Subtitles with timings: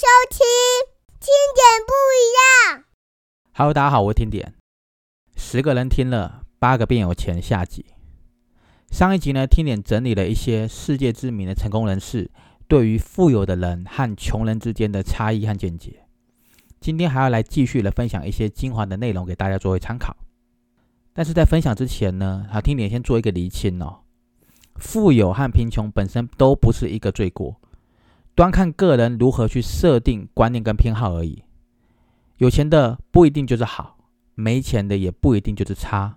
[0.00, 0.38] 收听
[1.20, 2.24] 听点不一
[2.72, 2.84] 样。
[3.52, 4.54] Hello，大家好，我是听点。
[5.36, 7.42] 十个人听了，八个变有钱。
[7.42, 7.84] 下集
[8.90, 12.30] 上一集呢，听点整理了一些世界知名的成功人士
[12.66, 16.06] 对于富有的人和穷人之间的差异和见解。
[16.80, 20.16] 今天还要来继续的分享一些精华的内容给大家作为参考。
[21.12, 24.00] 但是在分享之前呢，好，听点先做一个厘清哦。
[24.76, 27.60] 富有和贫穷本身都不是一个罪过。
[28.40, 31.42] 端看个人如何去设定观念跟偏好而已。
[32.38, 33.98] 有钱的不一定就是好，
[34.34, 36.16] 没钱的也不一定就是差。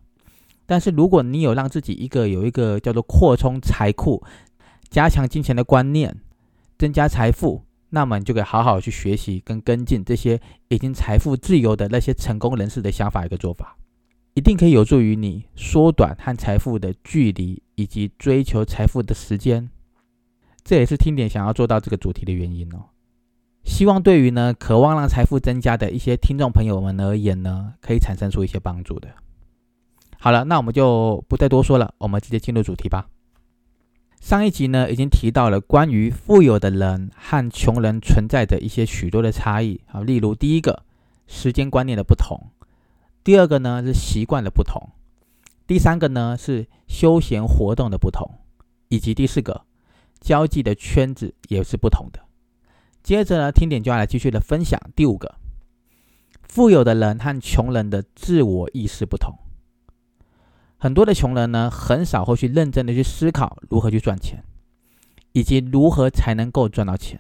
[0.66, 4.24] 但是如果你有让自己一个有一个叫做扩充财库、
[4.90, 6.16] 加强金钱的观念、
[6.78, 13.76] 增加财富，那么你就可以好好去学习跟跟进这些已经财富自由的那些成功人士的想法一个做法，
[14.36, 19.70] 一定可以有助于你缩短和财富的距离以及追求财富的时间。
[20.64, 22.86] 这也是听点想要做到这个主题的原因哦。
[23.66, 29.10] 希望对于呢渴望让财富增加的一些听众朋友们而言呢，可以产生出一些帮助的。
[30.20, 33.08] 好了，那我们就不再多说了，我们直接进入主题吧。
[34.20, 40.84] 上一集呢已经提到了关于富有的人和穷人存在的一些许多的差异啊，例如第一个
[41.28, 42.52] 时间观念的不同，
[43.24, 44.90] 第二个呢是习惯的不同，
[45.68, 48.30] 第三个呢是休闲活动的不同，
[48.88, 49.66] 以及第四个。
[50.24, 52.22] 交际的圈子也是不同的。
[53.04, 55.36] 接着呢，听点就要来继续的分享第五个：
[56.44, 59.38] 富有的人和穷人的自我意识不同。
[60.78, 64.44] 很多的穷人呢，很少会去认真的去思考如何去赚钱，
[65.34, 67.20] 以及如何才能够赚到钱。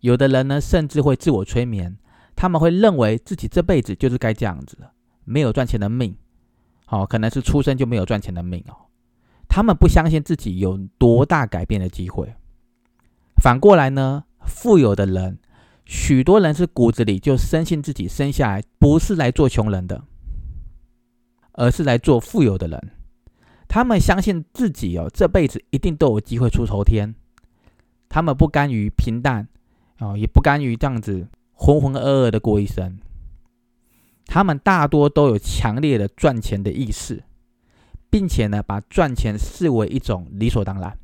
[0.00, 1.96] 有的人呢，甚至会自我催眠，
[2.36, 4.92] 他们会认为自己这辈子就是该这样子了，
[5.24, 6.16] 没有赚钱的命。
[6.84, 8.91] 好，可能是出生就没有赚钱的命哦。
[9.54, 12.34] 他们不相信自己有多大改变的机会。
[13.36, 15.38] 反过来呢，富有的人，
[15.84, 20.04] 许多人是骨子里就深信自己生下来不是来做穷人的，
[21.52, 22.92] 而是来做富有的人。
[23.68, 27.14] 他们相信自己哦，这辈子一定都有机会出头天。
[28.08, 29.46] 他们不甘于平淡，
[29.98, 32.98] 哦，也不甘于这样子浑浑噩噩的过一生。
[34.24, 37.22] 他们大多都有强烈的赚钱的意识。
[38.12, 40.98] 并且呢，把赚钱视为一种理所当然，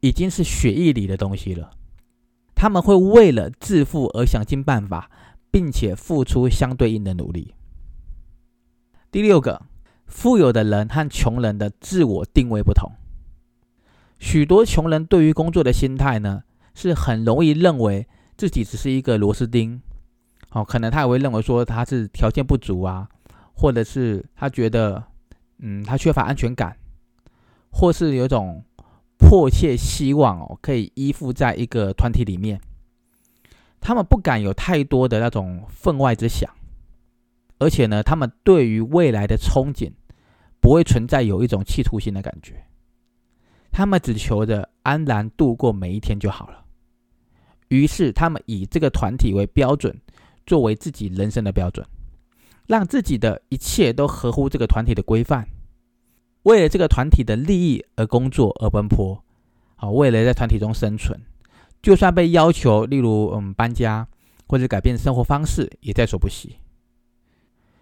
[0.00, 1.70] 已经是血液里的东西了。
[2.54, 5.10] 他们会为了致富而想尽办法，
[5.50, 7.52] 并且付出相对应的努力。
[9.10, 9.66] 第六个，
[10.06, 12.90] 富有的人和穷人的自我定位不同。
[14.18, 19.82] 许多穷人对于工作的心态呢，是很容易认为自己只是一个螺丝钉。
[20.52, 23.10] 哦，可能他也会认为说他是条件不足啊，
[23.52, 25.04] 或者是他觉得。
[25.58, 26.76] 嗯，他缺乏安全感，
[27.70, 28.64] 或是有种
[29.18, 32.60] 迫切希望哦，可以依附在一个团体里面。
[33.80, 36.50] 他们不敢有太多的那种分外之想，
[37.58, 39.90] 而且呢，他们对于未来的憧憬
[40.60, 42.64] 不会存在有一种企图心的感觉。
[43.70, 46.64] 他们只求着安然度过每一天就好了。
[47.68, 49.96] 于是，他们以这个团体为标准，
[50.46, 51.86] 作为自己人生的标准。
[52.68, 55.48] 让自己的一切都合乎这个团体的规范，
[56.42, 59.24] 为了这个团体的利益而工作而奔波，
[59.74, 61.18] 好，为了在团体中生存，
[61.82, 64.06] 就算被要求，例如嗯搬家
[64.46, 66.56] 或者改变生活方式，也在所不惜。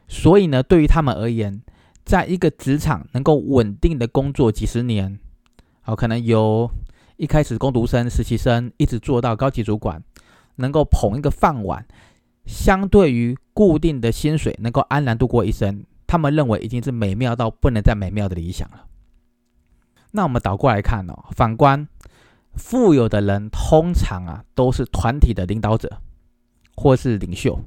[0.06, 1.60] 所以呢，对于他们而言，
[2.04, 5.18] 在一个职场能够稳定的工作几十年，
[5.80, 6.70] 好，可能由
[7.16, 10.00] 一开始工读生、实习生，一直做到高级主管，
[10.54, 11.84] 能够捧一个饭碗。
[12.46, 18.84] 相对于固定的薪水，能够安然度过一生，他们认为已经是美妙到不能再美妙的理想了。
[20.10, 21.88] 那我们倒过来看哦，反观
[22.52, 26.02] 富有的人，通常啊都是团体的领导者
[26.74, 27.58] 或是领袖，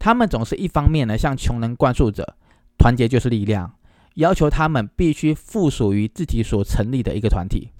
[0.00, 2.36] 他们总是一方面呢向穷人灌输着
[2.76, 3.76] 团结就是力量，
[4.16, 7.70] 要求他们必须附属于自己所成立的一个团体，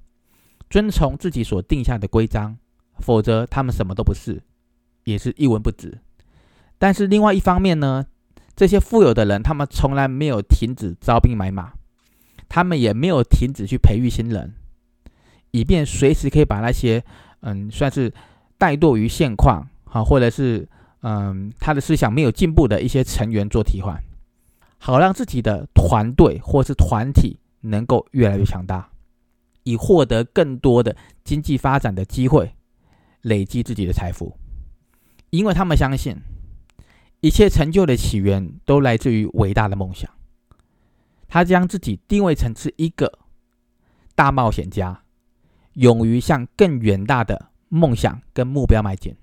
[0.69, 2.57] 遵从自己所定下的规章，
[3.01, 4.41] 否则他们什么都不是，
[5.03, 5.99] 也是一文不值。
[6.81, 8.07] 但是另外一方面呢，
[8.57, 11.75] 这些富有的人，他们从来没有停止招兵买马，
[12.49, 14.55] 他们也没有停止去培育新人，
[15.51, 17.05] 以便随时可以把那些
[17.41, 18.11] 嗯算是
[18.59, 20.67] 怠惰于现况啊，或者是
[21.03, 24.03] 嗯他的思想没有进步的一些成员做替换，
[24.79, 28.89] 好让自己的团队或是团体能够越来越强大，
[29.65, 32.55] 以获得更多的经济发展的机会，
[33.21, 34.35] 累积自己的财富，
[35.29, 36.17] 因为他们相信。
[37.21, 40.11] 一切成就的起源都来自于伟大的梦想。
[41.29, 43.19] 他将自己定位成是一个
[44.15, 45.03] 大冒险家，
[45.75, 49.15] 勇于向更远大的梦想跟目标迈进。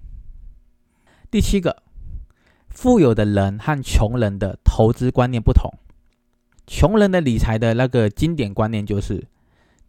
[1.29, 1.83] 第七个，
[2.69, 5.69] 富有的人和穷人的投资观念不同。
[6.65, 9.27] 穷人的理财的那个经典观念就是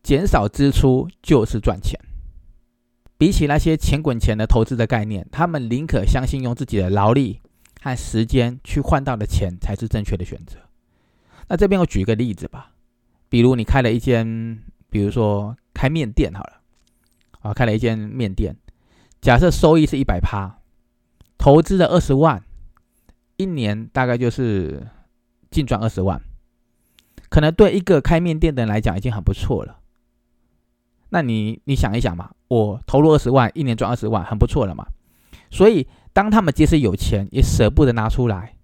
[0.02, 1.98] 减少支出就是赚钱。
[3.16, 7.40] 比起那些钱滚钱的投资的概念，他们宁可相信用自己的劳力
[7.80, 10.58] 和时间去换到的钱才是正确的选择。
[11.48, 12.72] 那这边我举一个例子吧，
[13.28, 16.60] 比如你开了一间，比如说开面店好了，
[17.40, 18.56] 啊，开了一间面店，
[19.20, 20.58] 假设收益是一百趴，
[21.38, 22.42] 投资了二十万，
[23.36, 24.86] 一年大概就是
[25.50, 26.20] 净赚二十万。
[27.30, 29.80] 可能对一个开面店的人来讲已经很不错了。
[31.10, 34.86] 那你你想一想嘛，我投入二十万，一年赚二十万，很不错了嘛。
[35.50, 35.86] 所以
[36.18, 38.56] 当他们即使有钱，也舍不得拿出来。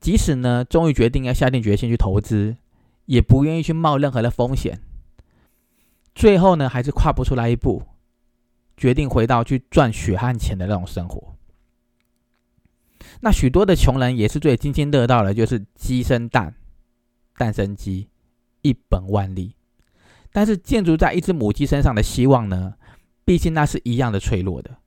[0.00, 2.56] 即使呢，终于决定要下定决心去投资，
[3.06, 4.80] 也不愿意去冒任何的风险。
[6.12, 7.84] 最后呢，还是跨不出来一步，
[8.76, 11.36] 决定回到去赚血汗钱的那种生活。
[13.20, 16.52] 那许多的穷人也是最津津乐道的，就是鸡生蛋。
[17.38, 18.08] 蛋生鸡
[18.62, 19.54] 一本万利，
[20.32, 22.74] 但是建筑在一只母鸡身上的希望呢？
[23.24, 24.78] 毕竟那是一样的脆弱的。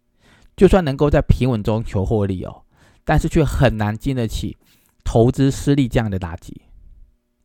[0.57, 2.63] 就算能够在平稳中求获利哦，
[3.05, 4.57] 但是却很难经得起
[5.05, 6.63] 投资失利这样的打击。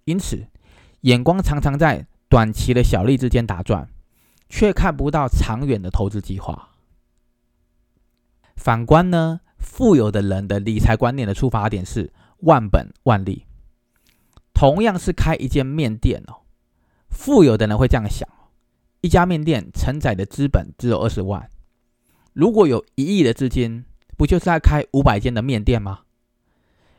[0.05, 0.49] 因此，
[1.03, 3.89] 眼光常常在短期的小利之间打转，
[4.49, 6.71] 却看不到长远的投资计划。
[8.57, 13.45] 反观呢，富有的人的理财观念的出发点是万本万利。
[14.55, 16.43] 同样是开一间面店哦，
[17.11, 18.27] 富有的人会这样想：
[19.03, 21.51] 一家面店承载的资本只有二十万，
[22.33, 23.85] 如果有一亿的资金，
[24.17, 26.01] 不就是在开五百间的面店吗？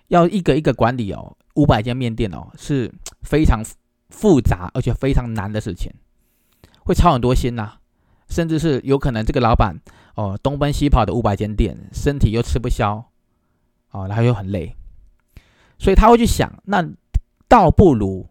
[0.07, 3.63] 要一个一个管理哦，五百间面店哦，是非常
[4.09, 5.91] 复杂而且非常难的事情，
[6.85, 7.74] 会操很多心呐，
[8.27, 9.75] 甚至是有可能这个老板
[10.15, 13.09] 哦东奔西跑的五百间店，身体又吃不消
[13.91, 14.75] 哦，然后又很累，
[15.79, 16.88] 所以他会去想那。
[17.45, 18.27] 倒不如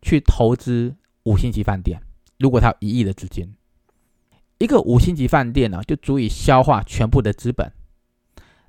[0.00, 2.00] 去投资五星级饭店。
[2.38, 3.54] 如果他有一亿的资金，
[4.58, 7.72] 一个五星级饭店呢，就足以消化全部的资本，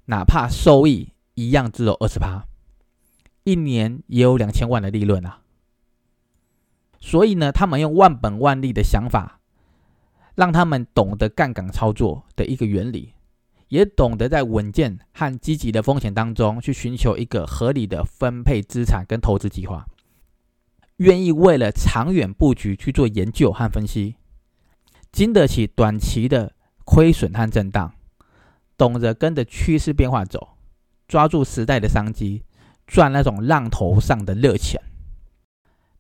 [0.06, 2.46] 哪怕收益一样只有二十趴，
[3.44, 5.42] 一年也有两千万的利润啊。
[7.00, 9.40] 所以呢，他们用万本万利的想法，
[10.36, 13.14] 让他们懂得杠杆操作的一个原理。
[13.70, 19.88] 也懂得在稳健和积极的风险当中去寻求一个合理的分配资产跟投资计划，
[20.98, 24.18] 愿意为了长远布局去做研究和分析，
[25.16, 26.52] 经得起短期的
[26.84, 27.94] 亏损和震荡，
[28.78, 30.58] 懂得跟着趋势变化走，
[31.08, 32.44] 抓住时代的商机，
[32.86, 34.82] 赚那种浪头上的热钱。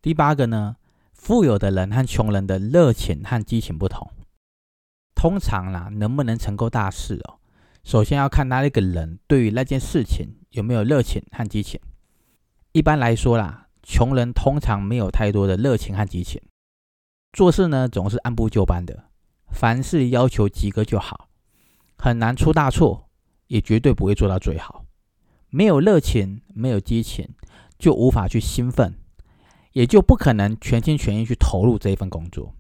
[0.02, 0.76] 第八个呢，
[1.14, 4.12] 富有的人和穷人的热情和激情不同，
[5.16, 7.40] 通常啦，能不能成功大事哦？
[7.86, 11.80] 首先要看他那个人对于那件事情有没有热情和激情。
[12.74, 16.42] 一般来说啦，穷人通常没有太多的热情和激情，
[17.36, 19.10] 做事呢总是按部就班的，
[19.52, 21.28] 凡事要求及格就好，
[21.98, 23.10] 很难出大错，
[23.48, 24.86] 也绝对不会做到最好。
[25.50, 27.28] 没有热情，没有激情，
[27.78, 28.98] 就无法去兴奋，
[29.74, 32.56] 也就不可能全心全意去投入这一份工作。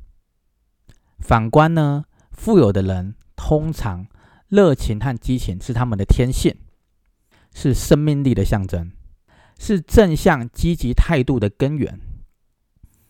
[1.19, 4.07] 反观呢，富有的人通常。
[4.47, 6.55] 热情和激情是他们的天性，
[7.53, 8.91] 是生命力的象征，
[9.57, 11.99] 是正向积极态度的根源。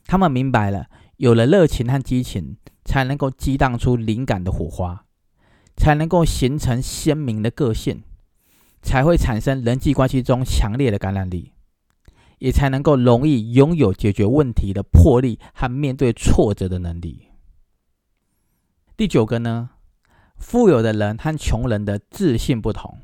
[0.05, 5.05] 他们明白了，有了热情和激情，才能够激荡出灵感的火花，
[5.75, 8.03] 才能够形成鲜明的个性，
[8.81, 11.53] 才会产生人际关系中强烈的感染力，
[12.39, 17.29] 也才能够容易拥有解决问题的魄力和面对挫折的能力。
[18.97, 19.69] 第九个呢？
[20.37, 22.97] 富有的人和穷人的自信不同。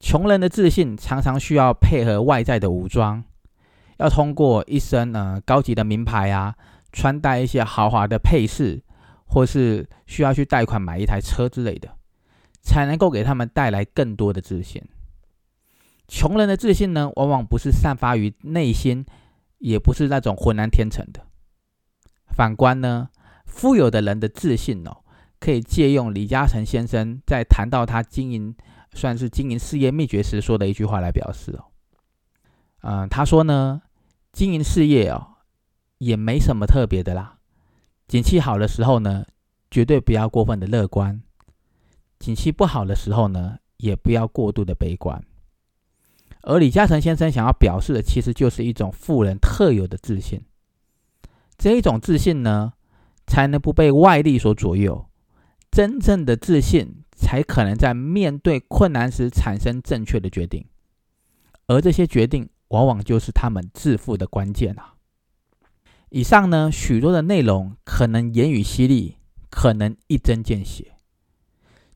[0.00, 3.24] 穷人的自信常常需要配合外在的武装，
[3.98, 6.54] 要通过一身呃高级的名牌啊，
[6.92, 8.82] 穿戴一些豪华的配饰，
[9.26, 11.96] 或是需要去贷款买一台车之类的，
[12.62, 14.82] 才能够给他们带来更多的自信。
[16.06, 19.04] 穷人的自信呢，往往不是散发于内心，
[19.58, 21.26] 也不是那种浑然天成的。
[22.34, 23.10] 反观呢，
[23.44, 24.98] 富有的人的自信哦。
[25.40, 28.52] 可以借用李嘉诚先生在谈到他经营
[28.92, 31.64] 算是经营事业秘诀时说的一句话来表示哦，
[32.82, 33.80] 嗯，他说呢，
[34.32, 35.37] 经营事业哦
[35.98, 37.38] 也没什么特别的啦，
[38.06, 39.26] 景气好的时候呢，
[39.70, 41.20] 绝对不要过分的乐观；
[42.18, 45.22] 景气不好的时候呢，也不要过度的悲观。
[46.42, 50.40] 而李嘉诚先生想要表示的，其实就是一种富人特有的自信，
[51.58, 52.72] 这一种自信呢，
[53.26, 55.06] 才能不被外力所左右。
[55.70, 60.64] 真正的自信才可能在面对困难时产生正确的决定，
[61.66, 64.94] 而这些决定往往就是他们致富的关键啊。
[66.10, 69.18] 以上呢，许多的内容可能言语犀利，
[69.50, 70.94] 可能一针见血。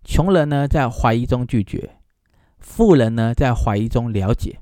[0.05, 1.97] 穷人呢，在怀疑中拒绝；
[2.59, 4.59] 富人呢，在怀疑中了解。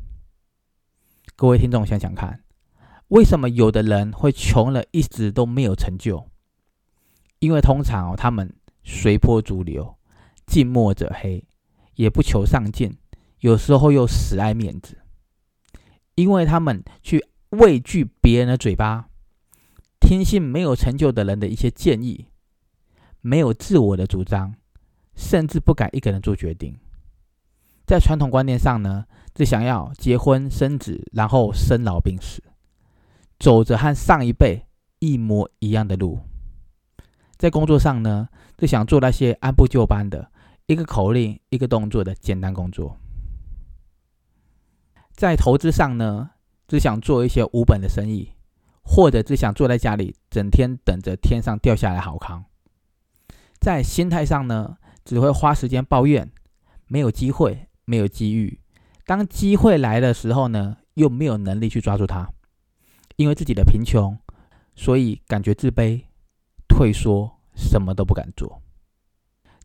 [1.35, 2.45] 各位听众想想看，
[3.09, 6.29] 为什么有的人会穷了一直都没有成就？
[7.41, 8.55] 因为通常哦，他们
[8.85, 9.97] 随波逐流。
[10.47, 11.47] 近墨者黑，
[11.95, 12.97] 也不求上进，
[13.39, 14.99] 有时候又死爱面子，
[16.17, 19.10] 因为他们去畏惧别人的嘴巴，
[20.01, 22.27] 听信没有成就的人的一些建议，
[23.21, 24.55] 没有自我的主张，
[25.15, 26.77] 甚至不敢一个人做决定。
[27.87, 29.05] 在传统观念上呢，
[29.35, 32.43] 只想要结婚生子，然后生老病死，
[33.39, 34.67] 走着和上一辈
[34.99, 36.19] 一模一样的路。
[37.37, 40.31] 在工作上呢，只想做那些按部就班的。
[40.67, 42.97] 一个口令，一个动作的简单工作，
[45.13, 46.31] 在投资上呢，
[46.69, 48.31] 只想做一些无本的生意，
[48.93, 52.45] 或者只想坐在家里，整天等着天上掉下来好康。
[53.61, 56.29] 在心态上呢，只会花时间抱怨，
[56.89, 58.59] 没有机会，没有机遇。
[59.07, 62.29] 当机会来的时候呢，又没有能力去抓住它，
[63.15, 64.19] 因为自己的贫穷，
[64.75, 66.03] 所以感觉自卑、
[66.67, 68.61] 退缩，什么都不敢做。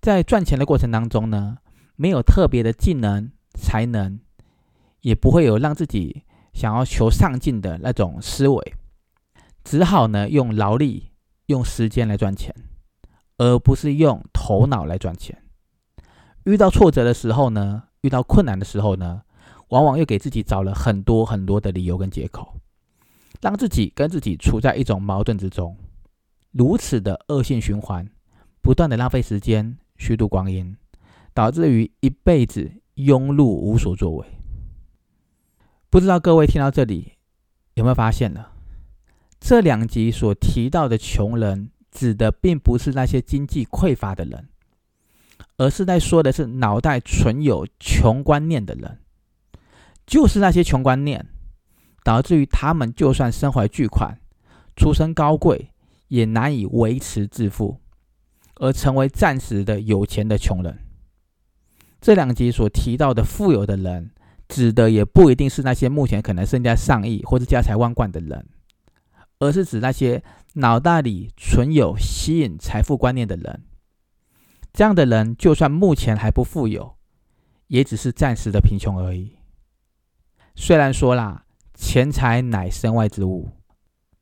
[0.02, 1.58] 在赚钱的过程当中呢，
[1.96, 4.20] 没有特别的技能才能，
[5.02, 8.76] 也不会有让自己想要求上进的那种思维，
[9.66, 11.12] 只好呢用劳力、
[11.48, 12.56] 用时间来赚钱，
[13.38, 15.44] 而不是用头脑来赚钱。
[16.46, 19.24] 遇到挫折的时候呢，遇到困难的时候呢，
[19.70, 22.62] 往往又给自己找了很多很多的理由跟借口，
[23.42, 25.76] 让自己跟自己处在一种矛盾之中，
[26.52, 28.08] 如此的恶性循环，
[28.62, 29.78] 不断的浪费时间。
[29.98, 30.76] 虚度光阴，
[31.34, 34.28] 导致于一辈子庸碌无所作为。
[35.90, 37.14] 不知道各位听到这里
[37.76, 38.46] 有没有发现呢？
[39.40, 44.48] 这两集所提到的穷人，指的并不是那些经济匮乏的人，
[45.58, 49.00] 而是在说的是脑袋存有穷观念的人，
[50.06, 51.28] 就是那些穷观念，
[52.04, 54.20] 导致于他们就算身怀巨款、
[54.76, 55.70] 出身高贵，
[56.08, 57.80] 也难以维持致富。
[58.58, 60.80] 而成为暂时的有钱的穷人。
[62.00, 64.12] 这两集所提到的富有的人，
[64.48, 68.48] 指的也不一定是那些目前可能身家上亿或者家财万贯的人，
[69.40, 70.24] 而是指那些
[70.54, 73.64] 脑袋里存有吸引财富观念的人。
[74.74, 76.98] 这样的人，就算目前还不富有，
[77.68, 79.38] 也只是暂时的贫穷而已。
[80.56, 83.52] 虽然说啦，钱财乃身外之物，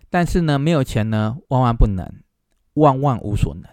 [0.10, 2.24] 但是呢，没有钱呢，万万不能，
[2.75, 3.63] 万万无所能。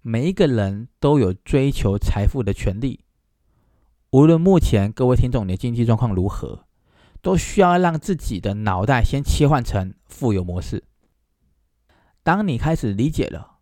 [0.00, 3.04] 每一个人都有追求财富的权利，
[4.10, 6.63] 无论目前各位听众你的经济状况如何，
[7.24, 10.84] 都需要让自己的脑袋先切换成富有模式。
[12.22, 13.58] 当你开始理解了、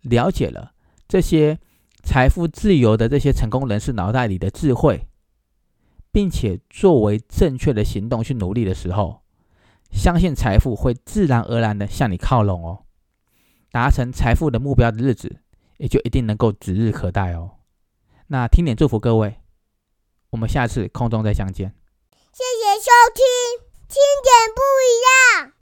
[0.00, 0.72] 了解了
[1.06, 1.60] 这些
[2.02, 5.06] 财富自由的这些成功人士脑袋里的智慧，
[6.10, 9.22] 并且作为正确的行动去努力的时候，
[9.92, 12.84] 相信财富会自然而然的向你靠拢哦。
[13.70, 15.38] 达成财富的目标的日子。
[15.78, 17.58] 也就一定能够指日可待哦。
[18.28, 19.40] 那听点祝福各位，
[20.30, 21.74] 我们下次空中再相见。
[22.34, 23.22] 谢谢收听，
[23.88, 25.52] 听点不一样。